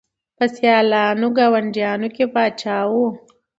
په 0.37 0.45
سیالانو 0.55 1.27
ګاونډیانو 1.37 2.07
کي 2.15 2.25
پاچا 2.33 2.77
وو 2.91 3.05